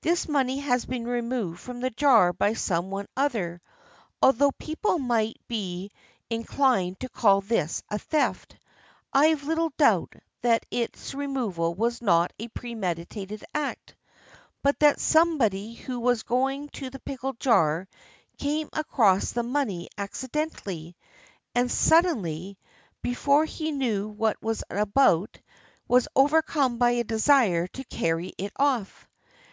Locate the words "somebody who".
15.00-15.98